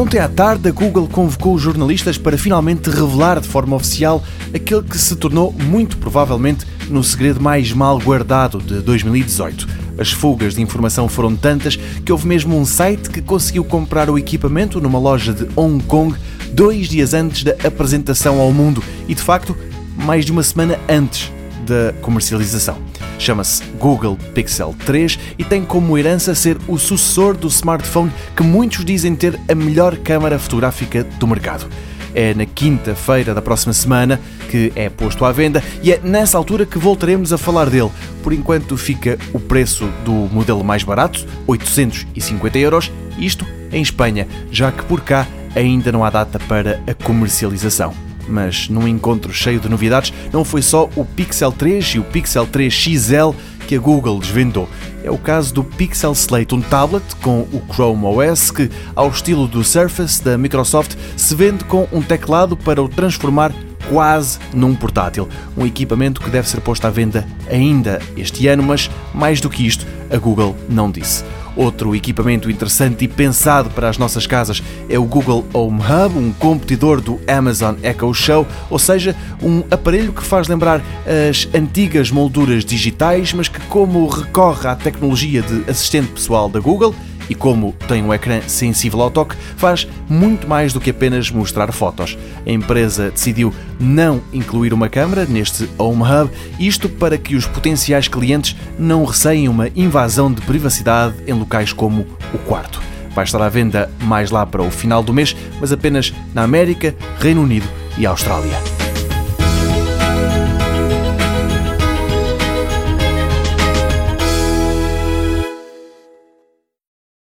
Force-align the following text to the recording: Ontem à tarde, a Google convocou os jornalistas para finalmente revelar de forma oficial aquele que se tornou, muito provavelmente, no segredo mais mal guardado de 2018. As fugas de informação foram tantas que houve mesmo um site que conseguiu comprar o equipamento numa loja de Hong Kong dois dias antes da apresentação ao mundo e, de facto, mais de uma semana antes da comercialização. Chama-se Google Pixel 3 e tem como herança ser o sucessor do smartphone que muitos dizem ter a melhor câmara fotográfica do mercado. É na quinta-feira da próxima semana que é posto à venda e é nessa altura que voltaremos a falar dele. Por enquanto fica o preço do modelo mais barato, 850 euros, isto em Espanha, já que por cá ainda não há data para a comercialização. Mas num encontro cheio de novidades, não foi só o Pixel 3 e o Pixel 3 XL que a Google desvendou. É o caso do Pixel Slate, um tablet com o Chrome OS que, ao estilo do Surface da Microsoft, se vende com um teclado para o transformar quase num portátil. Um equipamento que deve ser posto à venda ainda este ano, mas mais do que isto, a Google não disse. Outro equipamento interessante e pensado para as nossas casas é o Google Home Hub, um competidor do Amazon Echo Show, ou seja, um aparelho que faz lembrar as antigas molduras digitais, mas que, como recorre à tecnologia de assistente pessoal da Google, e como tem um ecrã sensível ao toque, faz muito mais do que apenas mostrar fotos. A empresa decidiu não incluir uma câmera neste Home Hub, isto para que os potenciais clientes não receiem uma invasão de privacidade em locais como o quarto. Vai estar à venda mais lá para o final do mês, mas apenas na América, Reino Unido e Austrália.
Ontem 0.00 0.18
à 0.18 0.30
tarde, 0.30 0.66
a 0.66 0.72
Google 0.72 1.06
convocou 1.06 1.52
os 1.52 1.60
jornalistas 1.60 2.16
para 2.16 2.38
finalmente 2.38 2.88
revelar 2.88 3.38
de 3.38 3.46
forma 3.46 3.76
oficial 3.76 4.24
aquele 4.54 4.82
que 4.82 4.96
se 4.96 5.14
tornou, 5.14 5.52
muito 5.52 5.98
provavelmente, 5.98 6.66
no 6.88 7.04
segredo 7.04 7.38
mais 7.38 7.70
mal 7.74 7.98
guardado 8.00 8.56
de 8.62 8.80
2018. 8.80 9.68
As 9.98 10.10
fugas 10.10 10.54
de 10.54 10.62
informação 10.62 11.06
foram 11.06 11.36
tantas 11.36 11.76
que 11.76 12.10
houve 12.10 12.26
mesmo 12.26 12.56
um 12.56 12.64
site 12.64 13.10
que 13.10 13.20
conseguiu 13.20 13.62
comprar 13.62 14.08
o 14.08 14.16
equipamento 14.16 14.80
numa 14.80 14.98
loja 14.98 15.34
de 15.34 15.46
Hong 15.54 15.84
Kong 15.84 16.16
dois 16.50 16.88
dias 16.88 17.12
antes 17.12 17.44
da 17.44 17.52
apresentação 17.62 18.40
ao 18.40 18.54
mundo 18.54 18.82
e, 19.06 19.14
de 19.14 19.20
facto, 19.20 19.54
mais 19.98 20.24
de 20.24 20.32
uma 20.32 20.42
semana 20.42 20.78
antes 20.88 21.30
da 21.70 21.92
comercialização. 22.02 22.76
Chama-se 23.16 23.62
Google 23.78 24.18
Pixel 24.34 24.74
3 24.84 25.18
e 25.38 25.44
tem 25.44 25.64
como 25.64 25.96
herança 25.96 26.34
ser 26.34 26.58
o 26.66 26.76
sucessor 26.76 27.36
do 27.36 27.46
smartphone 27.46 28.10
que 28.36 28.42
muitos 28.42 28.84
dizem 28.84 29.14
ter 29.14 29.38
a 29.48 29.54
melhor 29.54 29.96
câmara 29.98 30.38
fotográfica 30.38 31.04
do 31.04 31.28
mercado. 31.28 31.66
É 32.12 32.34
na 32.34 32.44
quinta-feira 32.44 33.32
da 33.32 33.40
próxima 33.40 33.72
semana 33.72 34.20
que 34.50 34.72
é 34.74 34.90
posto 34.90 35.24
à 35.24 35.30
venda 35.30 35.62
e 35.80 35.92
é 35.92 36.00
nessa 36.02 36.36
altura 36.36 36.66
que 36.66 36.76
voltaremos 36.76 37.32
a 37.32 37.38
falar 37.38 37.70
dele. 37.70 37.90
Por 38.20 38.32
enquanto 38.32 38.76
fica 38.76 39.16
o 39.32 39.38
preço 39.38 39.86
do 40.04 40.12
modelo 40.12 40.64
mais 40.64 40.82
barato, 40.82 41.24
850 41.46 42.58
euros, 42.58 42.90
isto 43.16 43.46
em 43.70 43.80
Espanha, 43.80 44.26
já 44.50 44.72
que 44.72 44.84
por 44.84 45.02
cá 45.02 45.24
ainda 45.54 45.92
não 45.92 46.04
há 46.04 46.10
data 46.10 46.40
para 46.40 46.82
a 46.84 46.94
comercialização. 46.94 48.09
Mas 48.30 48.68
num 48.68 48.86
encontro 48.86 49.32
cheio 49.32 49.60
de 49.60 49.68
novidades, 49.68 50.12
não 50.32 50.44
foi 50.44 50.62
só 50.62 50.88
o 50.96 51.04
Pixel 51.04 51.52
3 51.52 51.84
e 51.86 51.98
o 51.98 52.04
Pixel 52.04 52.46
3 52.46 52.72
XL 52.72 53.30
que 53.66 53.76
a 53.76 53.78
Google 53.78 54.18
desvendou. 54.18 54.68
É 55.04 55.10
o 55.10 55.18
caso 55.18 55.54
do 55.54 55.64
Pixel 55.64 56.12
Slate, 56.12 56.54
um 56.54 56.60
tablet 56.60 57.04
com 57.22 57.40
o 57.40 57.62
Chrome 57.72 58.04
OS 58.04 58.50
que, 58.50 58.70
ao 58.94 59.08
estilo 59.08 59.46
do 59.46 59.62
Surface 59.62 60.22
da 60.22 60.36
Microsoft, 60.38 60.96
se 61.16 61.34
vende 61.34 61.64
com 61.64 61.86
um 61.92 62.02
teclado 62.02 62.56
para 62.56 62.82
o 62.82 62.88
transformar 62.88 63.52
quase 63.88 64.38
num 64.52 64.74
portátil. 64.74 65.28
Um 65.56 65.66
equipamento 65.66 66.20
que 66.20 66.30
deve 66.30 66.48
ser 66.48 66.60
posto 66.60 66.86
à 66.86 66.90
venda 66.90 67.26
ainda 67.48 68.00
este 68.16 68.46
ano, 68.46 68.62
mas 68.62 68.90
mais 69.14 69.40
do 69.40 69.50
que 69.50 69.66
isto, 69.66 69.86
a 70.10 70.16
Google 70.16 70.56
não 70.68 70.90
disse. 70.90 71.24
Outro 71.60 71.94
equipamento 71.94 72.50
interessante 72.50 73.04
e 73.04 73.08
pensado 73.08 73.68
para 73.68 73.90
as 73.90 73.98
nossas 73.98 74.26
casas 74.26 74.62
é 74.88 74.98
o 74.98 75.04
Google 75.04 75.44
Home 75.52 75.78
Hub, 75.78 76.18
um 76.18 76.32
competidor 76.32 77.02
do 77.02 77.20
Amazon 77.28 77.74
Echo 77.82 78.14
Show, 78.14 78.46
ou 78.70 78.78
seja, 78.78 79.14
um 79.42 79.62
aparelho 79.70 80.10
que 80.10 80.22
faz 80.22 80.48
lembrar 80.48 80.82
as 81.04 81.46
antigas 81.54 82.10
molduras 82.10 82.64
digitais, 82.64 83.34
mas 83.34 83.46
que, 83.46 83.60
como 83.66 84.08
recorre 84.08 84.68
à 84.68 84.74
tecnologia 84.74 85.42
de 85.42 85.70
assistente 85.70 86.08
pessoal 86.12 86.48
da 86.48 86.60
Google, 86.60 86.94
e 87.30 87.34
como 87.34 87.72
tem 87.86 88.02
um 88.02 88.12
ecrã 88.12 88.40
sensível 88.46 89.00
ao 89.00 89.10
toque, 89.10 89.36
faz 89.56 89.86
muito 90.08 90.48
mais 90.48 90.72
do 90.72 90.80
que 90.80 90.90
apenas 90.90 91.30
mostrar 91.30 91.70
fotos. 91.72 92.18
A 92.44 92.50
empresa 92.50 93.10
decidiu 93.10 93.54
não 93.78 94.20
incluir 94.32 94.74
uma 94.74 94.88
câmera 94.88 95.24
neste 95.24 95.70
Home 95.78 96.02
Hub, 96.02 96.30
isto 96.58 96.88
para 96.88 97.16
que 97.16 97.36
os 97.36 97.46
potenciais 97.46 98.08
clientes 98.08 98.56
não 98.76 99.04
receiem 99.04 99.48
uma 99.48 99.68
invasão 99.76 100.30
de 100.30 100.40
privacidade 100.42 101.14
em 101.24 101.32
locais 101.32 101.72
como 101.72 102.04
o 102.34 102.38
quarto. 102.38 102.82
Vai 103.14 103.24
estar 103.24 103.40
à 103.40 103.48
venda 103.48 103.88
mais 104.02 104.30
lá 104.30 104.44
para 104.44 104.62
o 104.62 104.70
final 104.70 105.02
do 105.02 105.12
mês, 105.12 105.34
mas 105.60 105.72
apenas 105.72 106.12
na 106.34 106.42
América, 106.42 106.94
Reino 107.20 107.42
Unido 107.42 107.68
e 107.96 108.06
Austrália. 108.06 108.79